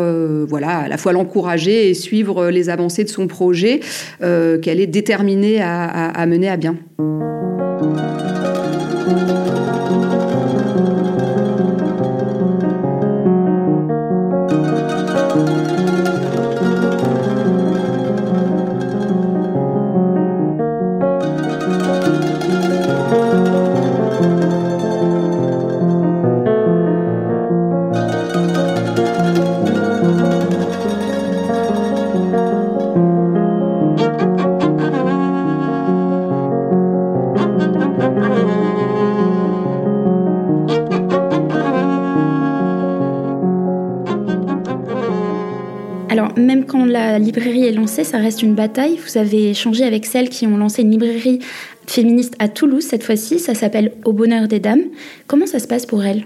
voilà, 0.47 0.79
à 0.79 0.87
la 0.87 0.97
fois 0.97 1.13
l'encourager 1.13 1.89
et 1.89 1.93
suivre 1.93 2.11
suivre 2.12 2.50
les 2.50 2.70
avancées 2.70 3.06
de 3.06 3.10
son 3.10 3.27
projet 3.27 3.80
euh, 4.22 4.60
qu'elle 4.60 4.82
est 4.82 4.88
déterminée 4.88 5.62
à, 5.62 5.86
à 5.86 6.25
mener 6.25 6.50
à 6.50 6.58
bien. 6.58 6.75
Alors, 46.12 46.38
même 46.38 46.65
quand 46.65 46.84
la 46.84 47.20
librairie 47.20 47.63
est 47.63 47.72
lancée, 47.72 48.03
ça 48.03 48.18
reste 48.18 48.44
une 48.44 48.53
bataille. 48.53 48.98
Vous 48.98 49.18
avez 49.18 49.51
échangé 49.51 49.86
avec 49.86 50.06
celles 50.06 50.27
qui 50.27 50.46
ont 50.46 50.58
lancé 50.58 50.82
une 50.82 50.91
librairie 50.91 51.39
féministe 51.88 52.34
à 52.38 52.50
Toulouse 52.50 52.84
cette 52.84 53.03
fois-ci. 53.03 53.39
Ça 53.39 53.56
s'appelle 53.56 53.94
Au 54.03 54.12
Bonheur 54.12 54.50
des 54.50 54.60
Dames. 54.60 54.84
Comment 55.27 55.46
ça 55.46 55.60
se 55.60 55.70
passe 55.70 55.86
pour 55.86 56.03
elles? 56.03 56.25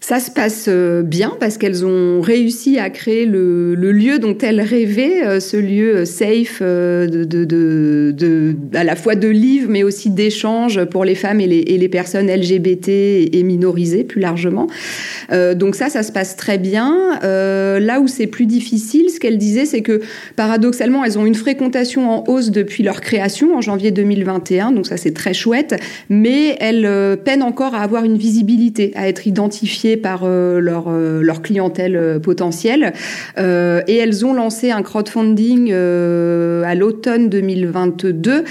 Ça 0.00 0.20
se 0.20 0.30
passe 0.30 0.66
euh, 0.68 1.02
bien 1.02 1.36
parce 1.40 1.58
qu'elles 1.58 1.84
ont 1.84 2.20
réussi 2.20 2.78
à 2.78 2.88
créer 2.88 3.26
le, 3.26 3.74
lieu 3.74 4.18
dont 4.18 4.38
elles 4.38 4.60
rêvaient, 4.60 5.26
euh, 5.26 5.40
ce 5.40 5.56
lieu 5.56 6.04
safe 6.04 6.60
euh, 6.62 7.06
de, 7.08 8.56
à 8.74 8.84
la 8.84 8.94
fois 8.94 9.16
de 9.16 9.28
livres 9.28 9.68
mais 9.68 9.82
aussi 9.82 10.10
d'échanges 10.10 10.84
pour 10.84 11.04
les 11.04 11.16
femmes 11.16 11.40
et 11.40 11.46
les, 11.46 11.88
personnes 11.88 12.30
LGBT 12.30 12.88
et 12.88 13.42
minorisées 13.44 14.04
plus 14.04 14.20
largement. 14.20 14.66
donc 15.56 15.74
ça, 15.74 15.88
ça 15.88 16.02
se 16.02 16.12
passe 16.12 16.36
très 16.36 16.58
bien. 16.58 17.18
là 17.22 18.00
où 18.00 18.06
c'est 18.08 18.26
plus 18.26 18.44
difficile, 18.44 19.08
ce 19.08 19.18
qu'elles 19.18 19.38
disaient, 19.38 19.64
c'est 19.64 19.80
que 19.80 20.02
paradoxalement, 20.36 21.02
elles 21.02 21.18
ont 21.18 21.24
une 21.24 21.34
fréquentation 21.34 22.10
en 22.10 22.24
hausse 22.28 22.50
depuis 22.50 22.82
leur 22.82 23.00
création 23.00 23.56
en 23.56 23.62
janvier 23.62 23.90
2021, 23.90 24.72
donc 24.72 24.86
ça 24.86 24.98
c'est 24.98 25.14
très 25.14 25.32
chouette, 25.32 25.76
mais 26.10 26.56
elles 26.60 27.16
peinent 27.24 27.42
encore 27.42 27.74
à 27.74 27.80
avoir 27.80 28.04
une 28.04 28.18
visibilité, 28.18 28.92
à 28.94 29.08
être 29.08 29.26
identifiées 29.26 29.87
par 29.96 30.22
euh, 30.24 30.60
leur, 30.60 30.86
euh, 30.88 31.22
leur 31.22 31.42
clientèle 31.42 31.96
euh, 31.96 32.18
potentielle. 32.18 32.92
et 33.36 33.96
elles 33.96 34.26
ont 34.26 34.32
lancé 34.32 34.70
un 34.70 34.82
crowdfunding 34.82 35.72
à 35.72 36.74
l'automne 36.74 37.28
2022, 37.28 38.44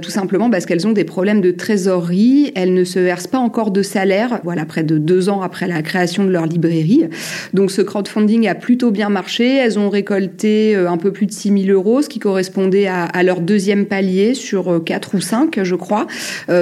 tout 0.00 0.10
simplement 0.10 0.50
parce 0.50 0.66
qu'elles 0.66 0.86
ont 0.86 0.92
des 0.92 1.04
problèmes 1.04 1.40
de 1.40 1.50
trésorerie. 1.50 2.52
Elles 2.54 2.74
ne 2.74 2.84
se 2.84 2.98
versent 2.98 3.26
pas 3.26 3.38
encore 3.38 3.70
de 3.70 3.82
salaire, 3.82 4.40
voilà, 4.44 4.64
près 4.64 4.82
de 4.82 4.98
deux 4.98 5.28
ans 5.28 5.40
après 5.40 5.68
la 5.68 5.82
création 5.82 6.24
de 6.24 6.30
leur 6.30 6.46
librairie. 6.46 7.04
Donc 7.54 7.70
ce 7.70 7.82
crowdfunding 7.82 8.48
a 8.48 8.54
plutôt 8.54 8.90
bien 8.90 9.08
marché. 9.08 9.56
Elles 9.56 9.78
ont 9.78 9.88
récolté 9.88 10.74
un 10.74 10.96
peu 10.96 11.12
plus 11.12 11.26
de 11.26 11.32
6 11.32 11.66
000 11.66 11.78
euros, 11.78 12.02
ce 12.02 12.08
qui 12.08 12.18
correspondait 12.18 12.88
à, 12.88 13.22
leur 13.22 13.40
deuxième 13.40 13.86
palier 13.86 14.34
sur 14.34 14.82
quatre 14.84 15.14
ou 15.14 15.20
cinq, 15.20 15.60
je 15.62 15.74
crois. 15.74 16.06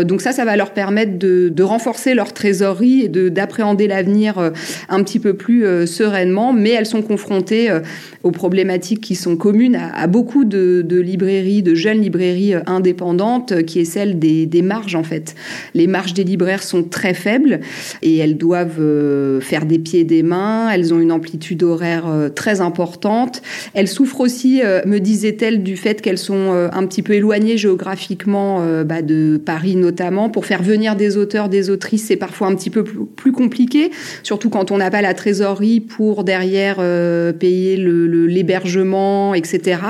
donc 0.05 0.21
ça, 0.21 0.33
ça 0.33 0.45
va 0.45 0.57
leur 0.57 0.73
permettre 0.73 1.19
de, 1.19 1.49
de 1.49 1.63
renforcer 1.63 2.15
leur 2.15 2.33
trésorerie 2.33 3.03
et 3.03 3.09
d'appréhender 3.09 3.89
la 3.89 3.96
l'avenir 3.97 4.39
euh, 4.39 4.51
un 4.89 5.03
petit 5.03 5.19
peu 5.19 5.35
plus 5.35 5.65
euh, 5.65 5.87
sereinement, 5.87 6.53
mais 6.53 6.71
elles 6.71 6.87
sont 6.87 7.03
confrontées 7.03 7.71
euh, 7.71 7.81
aux 8.23 8.31
problématiques 8.31 9.01
qui 9.01 9.15
sont 9.15 9.37
communes 9.37 9.77
à, 9.77 10.07
beaucoup 10.07 10.45
de, 10.45 10.85
librairies, 10.91 11.63
de 11.63 11.75
jeunes 11.75 12.01
librairies 12.01 12.55
indépendantes, 12.67 13.63
qui 13.65 13.81
est 13.81 13.85
celle 13.85 14.19
des, 14.19 14.47
des, 14.47 14.63
marges 14.63 14.95
en 14.95 15.03
fait. 15.03 15.35
Les 15.75 15.87
marges 15.87 16.13
des 16.13 16.25
libraires 16.25 16.63
sont 16.63 16.83
très 16.83 17.15
faibles 17.15 17.61
et 18.03 18.17
elles 18.19 18.37
doivent 18.37 19.41
faire 19.41 19.65
des 19.65 19.79
pieds 19.79 20.01
et 20.01 20.05
des 20.05 20.25
mains, 20.25 20.71
elles 20.71 20.93
ont 20.93 20.99
une 20.99 21.13
amplitude 21.13 21.63
horaire 21.63 22.07
très 22.35 22.61
importante. 22.61 23.43
Elles 23.75 23.87
souffrent 23.87 24.21
aussi, 24.21 24.61
me 24.87 24.99
disait-elle, 24.99 25.63
du 25.63 25.77
fait 25.77 26.03
qu'elles 26.03 26.19
sont 26.19 26.69
un 26.73 26.87
petit 26.87 27.03
peu 27.03 27.13
éloignées 27.13 27.57
géographiquement 27.57 28.61
bah, 28.85 29.03
de 29.03 29.41
Paris 29.45 29.77
notamment. 29.77 30.31
Pour 30.31 30.47
faire 30.47 30.63
venir 30.63 30.97
des 30.97 31.17
auteurs, 31.17 31.49
des 31.49 31.71
autrices, 31.71 32.07
c'est 32.07 32.17
parfois 32.17 32.49
un 32.49 32.57
petit 32.57 32.71
peu 32.71 32.83
plus 32.83 33.33
compliqué 33.33 33.86
surtout 34.23 34.51
quand 34.51 34.71
on 34.71 34.79
n'a 34.79 34.91
pas 34.91 35.03
la 35.03 35.15
trésorerie 35.15 35.81
pour 35.81 36.25
derrière 36.25 36.77
euh, 36.79 37.33
payer 37.33 37.77
l'hébergement, 37.77 39.35
etc. 39.35 39.81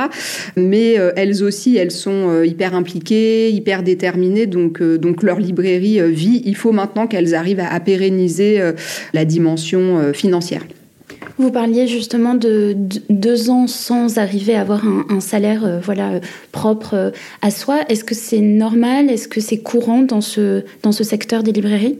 Mais 0.56 0.98
euh, 0.98 1.12
elles 1.16 1.42
aussi, 1.42 1.76
elles 1.76 1.90
sont 1.90 2.28
euh, 2.28 2.46
hyper 2.46 2.74
impliquées, 2.74 3.50
hyper 3.50 3.82
déterminées, 3.82 4.46
donc, 4.46 4.82
donc 4.82 5.22
leur 5.22 5.38
librairie 5.38 6.00
vit. 6.12 6.42
Il 6.44 6.56
faut 6.56 6.72
maintenant 6.72 7.06
qu'elles 7.06 7.34
arrivent 7.34 7.60
à, 7.60 7.80
pérenniser 7.80 8.60
la 9.12 9.24
dimension 9.24 10.12
financière. 10.12 10.62
Vous 11.38 11.50
parliez 11.50 11.86
justement 11.86 12.34
de, 12.34 12.74
de, 12.76 13.00
deux 13.10 13.50
ans 13.50 13.66
sans 13.66 14.18
arriver 14.18 14.54
à 14.54 14.62
avoir 14.62 14.82
un, 14.86 15.20
salaire 15.20 15.80
voilà 15.82 16.20
propre 16.52 17.12
à 17.42 17.50
soi. 17.50 17.80
Est-ce 17.88 18.04
que 18.04 18.14
c'est 18.14 18.40
normal? 18.40 19.10
Est-ce 19.10 19.28
que 19.28 19.40
c'est 19.40 19.58
courant 19.58 20.02
dans 20.02 20.20
ce, 20.20 20.64
dans 20.82 20.92
ce 20.92 21.04
secteur 21.04 21.42
des 21.42 21.52
librairies? 21.52 21.98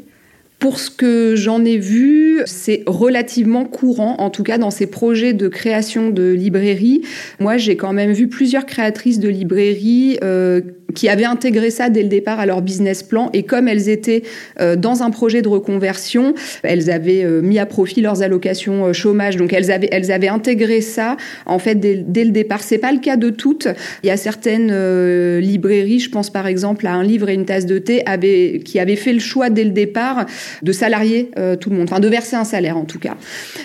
Pour 0.58 0.80
ce 0.80 0.90
que 0.90 1.34
j'en 1.36 1.64
ai 1.64 1.76
vu, 1.76 2.40
c'est 2.46 2.82
relativement 2.86 3.64
courant, 3.64 4.16
en 4.18 4.30
tout 4.30 4.42
cas 4.42 4.56
dans 4.56 4.70
ces 4.70 4.86
projets 4.86 5.34
de 5.34 5.48
création 5.48 6.10
de 6.10 6.32
librairies. 6.32 7.02
Moi, 7.40 7.58
j'ai 7.58 7.76
quand 7.76 7.92
même 7.92 8.12
vu 8.12 8.28
plusieurs 8.28 8.64
créatrices 8.64 9.20
de 9.20 9.28
librairies 9.28 10.18
euh, 10.24 10.62
qui 10.96 11.08
avaient 11.08 11.24
intégré 11.24 11.70
ça 11.70 11.90
dès 11.90 12.02
le 12.02 12.08
départ 12.08 12.40
à 12.40 12.46
leur 12.46 12.62
business 12.62 13.04
plan. 13.04 13.30
Et 13.34 13.44
comme 13.44 13.68
elles 13.68 13.88
étaient 13.88 14.22
euh, 14.60 14.74
dans 14.74 15.02
un 15.02 15.10
projet 15.10 15.42
de 15.42 15.48
reconversion, 15.48 16.34
elles 16.62 16.90
avaient 16.90 17.22
euh, 17.22 17.42
mis 17.42 17.58
à 17.58 17.66
profit 17.66 18.00
leurs 18.00 18.22
allocations 18.22 18.86
euh, 18.86 18.92
chômage. 18.92 19.36
Donc 19.36 19.52
elles 19.52 19.70
avaient, 19.70 19.90
elles 19.92 20.10
avaient 20.10 20.28
intégré 20.28 20.80
ça 20.80 21.16
en 21.44 21.58
fait 21.58 21.74
dès, 21.76 22.24
le 22.24 22.30
départ. 22.30 22.62
C'est 22.62 22.78
pas 22.78 22.92
le 22.92 22.98
cas 22.98 23.16
de 23.16 23.30
toutes. 23.30 23.68
Il 24.02 24.06
y 24.06 24.10
a 24.10 24.16
certaines 24.16 24.70
euh, 24.72 25.38
librairies, 25.40 26.00
je 26.00 26.10
pense 26.10 26.30
par 26.30 26.46
exemple 26.46 26.86
à 26.86 26.94
un 26.94 27.02
livre 27.02 27.28
et 27.28 27.34
une 27.34 27.44
tasse 27.44 27.66
de 27.66 27.78
thé, 27.78 28.02
avait, 28.06 28.62
qui 28.64 28.80
avaient 28.80 28.96
fait 28.96 29.12
le 29.12 29.20
choix 29.20 29.50
dès 29.50 29.64
le 29.64 29.70
départ 29.70 30.24
de 30.62 30.72
salarier 30.72 31.30
euh, 31.38 31.56
tout 31.56 31.68
le 31.68 31.76
monde, 31.76 31.88
enfin 31.90 32.00
de 32.00 32.08
verser 32.08 32.36
un 32.36 32.44
salaire 32.44 32.78
en 32.78 32.84
tout 32.84 32.98
cas. 32.98 33.16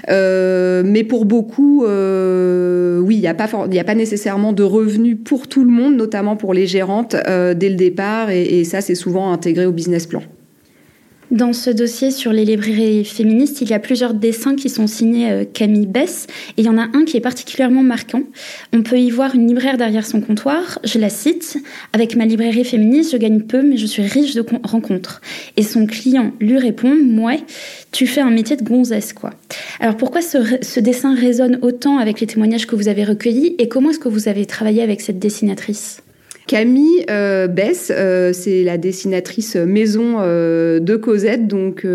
Euh, 0.10 0.84
mais 0.86 1.06
pour 1.06 1.24
beaucoup, 1.24 1.86
oui, 1.86 3.16
il 3.16 3.22
n'y 3.22 3.28
a 3.28 3.34
pas, 3.34 3.50
il 3.72 3.80
a 3.80 3.84
pas 3.84 3.96
nécessairement 3.96 4.52
de 4.52 4.64
revenus 4.64 5.18
pour 5.24 5.48
tout 5.48 5.64
le 5.64 5.72
monde, 5.72 5.96
notamment 5.96 6.36
pour 6.36 6.54
les 6.54 6.68
gérantes 6.68 7.16
dès 7.26 7.70
le 7.70 7.76
départ 7.76 8.30
et, 8.30 8.64
ça 8.64 8.82
c'est 8.82 8.96
souvent 8.96 9.32
intégré 9.32 9.66
au 9.66 9.72
business 9.72 10.08
plan. 10.08 10.22
Dans 11.32 11.54
ce 11.54 11.70
dossier 11.70 12.12
sur 12.12 12.34
les 12.34 12.44
librairies 12.44 13.06
féministes, 13.06 13.62
il 13.62 13.70
y 13.70 13.74
a 13.74 13.80
plusieurs 13.80 14.14
dessins 14.14 14.54
qui 14.54 14.68
sont 14.68 14.86
signés 14.86 15.32
euh, 15.32 15.46
Camille 15.46 15.88
Bess 15.88 16.28
et 16.58 16.62
il 16.62 16.66
y 16.66 16.70
en 16.70 16.78
a 16.78 16.90
un 16.94 17.06
qui 17.06 17.16
est 17.16 17.22
particulièrement 17.22 17.84
marquant. 17.84 18.24
On 18.74 18.84
peut 18.84 19.00
y 19.00 19.10
voir 19.10 19.34
une 19.34 19.48
libraire 19.48 19.78
derrière 19.78 20.06
son 20.06 20.20
comptoir, 20.20 20.80
je 20.84 21.00
la 21.00 21.08
cite, 21.08 21.58
Avec 21.94 22.18
ma 22.18 22.26
librairie 22.26 22.66
féministe, 22.66 23.14
je 23.14 23.18
gagne 23.18 23.40
peu 23.40 23.62
mais 23.62 23.78
je 23.78 23.86
suis 23.86 24.02
riche 24.02 24.36
de 24.36 24.44
rencontres. 24.66 25.22
Et 25.56 25.64
son 25.64 25.86
client 25.86 26.34
lui 26.42 26.58
répond, 26.58 26.94
Mouais, 26.94 27.40
tu 27.94 28.08
fais 28.08 28.20
un 28.20 28.30
métier 28.30 28.58
de 28.58 28.64
gonzesse 28.66 29.14
quoi. 29.14 29.30
Alors 29.80 29.96
pourquoi 29.96 30.20
ce 30.22 30.80
dessin 30.82 31.16
résonne 31.16 31.60
autant 31.62 31.98
avec 31.98 32.20
les 32.20 32.28
témoignages 32.28 32.68
que 32.68 32.76
vous 32.76 32.90
avez 32.90 33.06
recueillis 33.06 33.56
et 33.58 33.70
comment 33.70 33.92
est-ce 33.92 34.00
que 34.00 34.10
vous 34.10 34.28
avez 34.28 34.46
travaillé 34.46 34.82
avec 34.82 35.00
cette 35.00 35.20
dessinatrice? 35.20 36.02
Camille 36.52 37.06
euh, 37.10 37.48
Bess, 37.48 37.94
euh, 37.96 38.34
c'est 38.34 38.66
la 38.66 38.78
dessinatrice 38.78 39.56
maison 39.56 40.18
euh, 40.20 40.82
de 40.82 40.98
Cosette. 40.98 41.48
Donc 41.48 41.88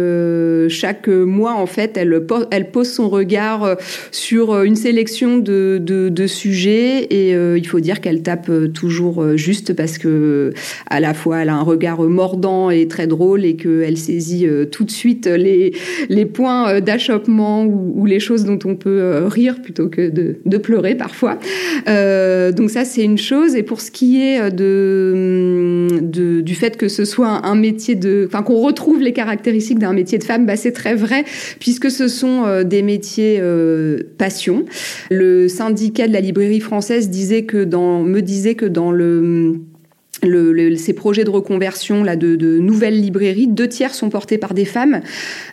chaque 0.70 1.08
mois, 1.08 1.52
en 1.52 1.66
fait, 1.66 1.98
elle, 1.98 2.24
po- 2.24 2.46
elle 2.50 2.70
pose 2.70 2.88
son 2.88 3.10
regard 3.10 3.76
sur 4.12 4.62
une 4.62 4.74
sélection 4.74 5.36
de, 5.36 6.26
sujets 6.26 7.02
et 7.02 7.32
il 7.32 7.66
faut 7.66 7.80
dire 7.80 8.00
qu'elle 8.00 8.22
tape 8.22 8.50
toujours 8.72 9.36
juste 9.36 9.74
parce 9.74 9.98
que 9.98 10.52
à 10.88 11.00
la 11.00 11.12
fois 11.12 11.42
elle 11.42 11.50
a 11.50 11.54
un 11.54 11.62
regard 11.62 12.00
mordant 12.02 12.70
et 12.70 12.88
très 12.88 13.06
drôle 13.06 13.44
et 13.44 13.56
qu'elle 13.56 13.98
saisit 13.98 14.46
tout 14.72 14.84
de 14.84 14.90
suite 14.90 15.26
les, 15.26 15.72
points 16.24 16.80
d'achoppement 16.80 17.64
ou, 17.64 18.06
les 18.06 18.20
choses 18.20 18.44
dont 18.44 18.58
on 18.64 18.74
peut 18.74 19.24
rire 19.26 19.60
plutôt 19.62 19.88
que 19.88 20.08
de, 20.08 20.58
pleurer 20.58 20.94
parfois. 20.94 21.38
Donc 21.86 22.70
ça 22.70 22.84
c'est 22.84 23.04
une 23.04 23.18
chose 23.18 23.54
et 23.54 23.62
pour 23.62 23.80
ce 23.80 23.90
qui 23.90 24.22
est 24.22 24.45
du 24.50 26.44
fait 26.54 26.76
que 26.76 26.88
ce 26.88 27.04
soit 27.04 27.46
un 27.46 27.54
métier 27.54 27.94
de 27.94 28.24
enfin 28.26 28.42
qu'on 28.42 28.60
retrouve 28.60 29.00
les 29.00 29.12
caractéristiques 29.12 29.78
d'un 29.78 29.92
métier 29.92 30.18
de 30.18 30.24
femme 30.24 30.46
bah 30.46 30.56
c'est 30.56 30.72
très 30.72 30.94
vrai 30.94 31.24
puisque 31.58 31.90
ce 31.90 32.08
sont 32.08 32.44
euh, 32.44 32.64
des 32.64 32.82
métiers 32.82 33.38
euh, 33.40 33.98
passion. 34.18 34.64
Le 35.10 35.48
syndicat 35.48 36.08
de 36.08 36.12
la 36.12 36.20
librairie 36.20 36.60
française 36.60 37.10
disait 37.10 37.44
que 37.44 37.64
dans 37.64 38.02
me 38.02 38.20
disait 38.20 38.54
que 38.54 38.66
dans 38.66 38.90
le 38.90 39.60
ces 40.76 40.92
projets 40.92 41.24
de 41.24 41.30
reconversion 41.30 42.02
là 42.02 42.16
de, 42.16 42.58
nouvelles 42.58 43.00
librairies, 43.00 43.46
deux 43.46 43.68
tiers 43.68 43.94
sont 43.94 44.10
portés 44.10 44.38
par 44.38 44.54
des 44.54 44.64
femmes. 44.64 45.00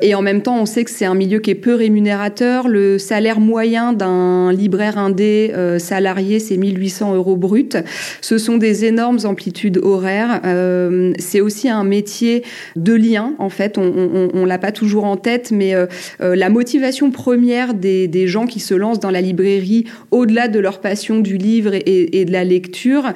Et 0.02 0.16
en 0.16 0.22
même 0.22 0.42
temps, 0.42 0.60
on 0.60 0.66
sait 0.66 0.84
que 0.84 0.92
c'est 0.92 1.06
un 1.06 1.16
milieu 1.16 1.40
qui 1.40 1.52
est 1.52 1.56
peu 1.56 1.76
rémunérateur. 1.76 2.68
Le 2.68 2.98
salaire 2.98 3.40
moyen 3.40 3.94
d'un 3.94 4.52
libraire 4.52 4.98
indé 4.98 5.52
euh, 5.54 5.80
salarié, 5.80 6.40
c'est 6.40 6.58
1800 6.58 7.16
euros 7.16 7.36
brut. 7.36 7.78
Ce 8.22 8.38
sont 8.38 8.58
des 8.58 8.86
énormes 8.86 9.20
amplitudes 9.24 9.80
horaires. 9.82 10.42
Euh, 10.46 11.14
c'est 11.20 11.42
aussi 11.42 11.70
un 11.70 11.84
métier 11.84 12.44
de 12.76 12.94
lien, 12.94 13.34
en 13.40 13.50
fait. 13.50 13.78
On, 13.78 14.30
on 14.34 14.46
l'a 14.46 14.58
pas 14.58 14.72
toujours 14.72 15.06
en 15.06 15.18
tête, 15.18 15.52
mais 15.52 15.74
euh, 15.76 15.88
la 16.20 16.50
motivation 16.50 17.12
première 17.12 17.74
des, 17.74 18.28
gens 18.28 18.46
qui 18.46 18.60
se 18.60 18.74
lancent 18.74 19.00
dans 19.00 19.12
la 19.12 19.22
librairie, 19.22 19.86
au-delà 20.12 20.48
de 20.48 20.60
leur 20.60 20.80
passion 20.80 21.20
du 21.20 21.38
livre 21.38 21.72
et, 21.74 22.26
de 22.26 22.32
la 22.32 22.44
lecture, 22.44 23.12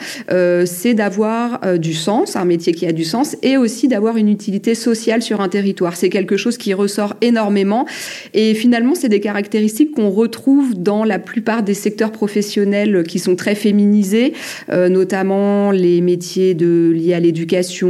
c'est 0.66 0.94
d'avoir 0.94 1.47
euh, 1.64 1.78
du 1.78 1.94
sens, 1.94 2.36
un 2.36 2.46
métier 2.46 2.74
qui 2.74 2.86
a 2.86 2.92
du 2.92 3.04
sens, 3.04 3.36
et 3.42 3.58
aussi 3.58 3.88
d'avoir 3.88 4.18
une 4.18 4.30
utilité 4.30 4.76
sociale 4.76 5.22
sur 5.22 5.42
un 5.42 5.50
territoire. 5.50 5.96
C'est 5.96 6.10
quelque 6.10 6.38
chose 6.38 6.58
qui 6.58 6.74
ressort 6.74 7.16
énormément. 7.22 7.86
Et 8.34 8.54
finalement, 8.54 8.96
c'est 8.96 9.10
des 9.10 9.20
caractéristiques 9.20 9.92
qu'on 9.92 10.10
retrouve 10.10 10.76
dans 10.76 11.04
la 11.04 11.20
plupart 11.20 11.64
des 11.64 11.74
secteurs 11.74 12.12
professionnels 12.12 13.04
qui 13.08 13.20
sont 13.20 13.36
très 13.36 13.56
féminisés, 13.56 14.34
euh, 14.70 14.90
notamment 14.90 15.72
les 15.72 16.02
métiers 16.02 16.54
liés 16.54 17.14
à 17.14 17.20
l'éducation, 17.20 17.90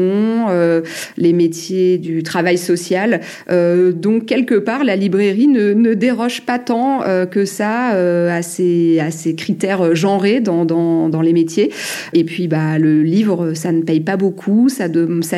euh, 0.49 0.81
les 1.17 1.33
métiers 1.33 1.97
du 1.97 2.23
travail 2.23 2.57
social. 2.57 3.21
Donc, 3.49 4.25
quelque 4.25 4.55
part, 4.55 4.83
la 4.83 4.95
librairie 4.95 5.47
ne, 5.47 5.73
ne 5.73 5.93
déroge 5.93 6.41
pas 6.41 6.59
tant 6.59 7.01
que 7.31 7.45
ça 7.45 7.89
à, 7.89 8.41
ces, 8.41 8.99
à 8.99 9.09
critères 9.33 9.95
genrés 9.95 10.39
dans, 10.39 10.65
dans, 10.65 11.09
dans 11.09 11.21
les 11.21 11.33
métiers. 11.33 11.71
Et 12.13 12.23
puis, 12.23 12.47
bah, 12.47 12.77
le 12.79 13.03
livre, 13.03 13.36
ça 13.53 13.71
ne 13.71 13.81
paye 13.81 13.99
pas 13.99 14.17
beaucoup, 14.17 14.69
ça, 14.69 14.87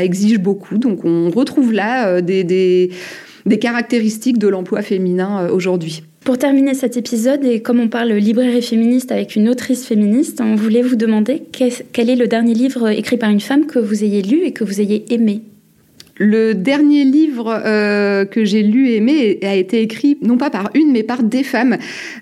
exige 0.04 0.40
beaucoup. 0.40 0.78
Donc, 0.78 1.06
on 1.06 1.30
retrouve 1.30 1.74
là 1.74 2.08
euh, 2.08 2.22
des, 2.22 2.44
des, 2.44 3.60
caractéristiques 3.60 4.38
de 4.38 4.48
l'emploi 4.48 4.82
féminin 4.82 5.44
euh, 5.44 5.52
aujourd'hui. 5.52 6.04
Pour 6.24 6.38
terminer 6.38 6.74
cet 6.74 6.98
épisode, 6.98 7.44
et 7.46 7.62
comme 7.62 7.80
on 7.80 7.88
parle 7.88 8.12
librairie 8.12 8.62
féministe 8.62 9.12
avec 9.12 9.36
une 9.36 9.50
autrice 9.50 9.86
féministe, 9.86 10.42
on 10.42 10.56
voulait 10.56 10.82
vous 10.82 10.96
demander 10.98 11.44
quel 11.52 12.10
est 12.10 12.16
le 12.16 12.28
dernier 12.28 12.54
livre 12.54 12.90
écrit 12.90 13.18
par 13.18 13.30
une 13.30 13.40
femme 13.40 13.66
que 13.66 13.80
vous 13.80 14.04
ayez 14.04 14.22
lu 14.22 14.44
et 14.44 14.52
que 14.52 14.64
vous 14.64 14.82
ayez 14.82 15.06
aimé? 15.14 15.42
Le 16.22 16.54
dernier 16.54 17.06
livre 17.06 17.62
euh, 17.66 18.26
que 18.26 18.44
j'ai 18.44 18.62
lu 18.62 18.90
et 18.90 18.98
aimé 18.98 19.40
a 19.42 19.56
été 19.56 19.82
écrit 19.82 20.18
non 20.22 20.38
pas 20.38 20.50
par 20.50 20.70
une 20.74 20.92
mais 20.92 21.02
par 21.02 21.24
des 21.24 21.44
femmes. 21.44 21.78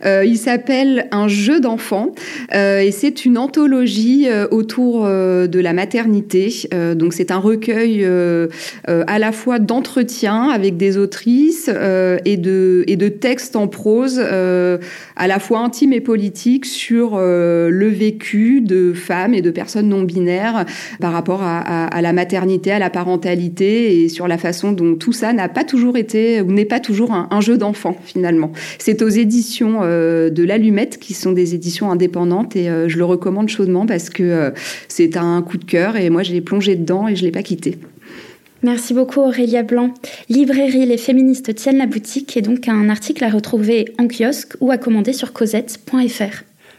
Euh, 0.05 0.23
il 0.23 0.37
s'appelle 0.37 1.07
Un 1.11 1.27
jeu 1.27 1.59
d'enfant 1.59 2.11
euh, 2.53 2.79
et 2.79 2.91
c'est 2.91 3.25
une 3.25 3.39
anthologie 3.39 4.27
autour 4.51 5.05
de 5.05 5.59
la 5.59 5.73
maternité. 5.73 6.53
Donc 6.95 7.13
c'est 7.13 7.31
un 7.31 7.39
recueil 7.39 8.05
à 8.85 9.19
la 9.19 9.31
fois 9.31 9.57
d'entretiens 9.57 10.49
avec 10.49 10.77
des 10.77 10.97
autrices 10.97 11.67
et 11.67 12.37
de 12.37 12.83
et 12.87 12.97
de 12.97 13.07
textes 13.07 13.55
en 13.55 13.67
prose 13.67 14.19
à 14.19 15.27
la 15.27 15.39
fois 15.39 15.59
intimes 15.59 15.93
et 15.93 16.01
politiques 16.01 16.67
sur 16.67 17.17
le 17.17 17.87
vécu 17.87 18.61
de 18.61 18.93
femmes 18.93 19.33
et 19.33 19.41
de 19.41 19.49
personnes 19.49 19.89
non 19.89 20.03
binaires 20.03 20.65
par 20.99 21.13
rapport 21.13 21.41
à, 21.41 21.85
à 21.85 22.01
la 22.01 22.13
maternité, 22.13 22.71
à 22.71 22.79
la 22.79 22.91
parentalité 22.91 23.86
et 23.87 24.09
sur 24.09 24.27
la 24.27 24.37
façon 24.37 24.71
dont 24.71 24.95
tout 24.95 25.13
ça 25.13 25.33
n'a 25.33 25.49
pas 25.49 25.63
toujours 25.63 25.97
été 25.97 26.41
ou 26.41 26.51
n'est 26.51 26.65
pas 26.65 26.79
toujours 26.79 27.11
un, 27.13 27.41
jeu 27.41 27.57
d'enfant 27.57 27.95
finalement. 28.03 28.51
C'est 28.79 29.01
aux 29.01 29.09
éditions 29.09 29.79
euh, 29.83 30.29
de 30.29 30.43
l'Allumette 30.43 30.97
qui 30.99 31.13
sont 31.13 31.31
des 31.31 31.55
éditions 31.55 31.91
indépendantes 31.91 32.55
et 32.55 32.69
euh, 32.69 32.89
je 32.89 32.97
le 32.97 33.05
recommande 33.05 33.49
chaudement 33.49 33.85
parce 33.85 34.09
que 34.09 34.23
euh, 34.23 34.51
c'est 34.87 35.17
un 35.17 35.41
coup 35.41 35.57
de 35.57 35.65
cœur 35.65 35.97
et 35.97 36.09
moi 36.09 36.23
j'ai 36.23 36.41
plongé 36.41 36.75
dedans 36.75 37.07
et 37.07 37.15
je 37.15 37.23
l'ai 37.23 37.31
pas 37.31 37.43
quitté. 37.43 37.77
Merci 38.63 38.93
beaucoup 38.93 39.19
Aurélia 39.19 39.63
Blanc. 39.63 39.93
Librairie 40.29 40.85
Les 40.85 40.97
féministes 40.97 41.53
tiennent 41.53 41.77
la 41.77 41.85
boutique 41.85 42.35
est 42.37 42.41
donc 42.41 42.67
un 42.67 42.89
article 42.89 43.23
à 43.23 43.29
retrouver 43.29 43.85
en 43.99 44.07
kiosque 44.07 44.55
ou 44.61 44.71
à 44.71 44.77
commander 44.77 45.13
sur 45.13 45.31
cosette.fr. 45.31 46.46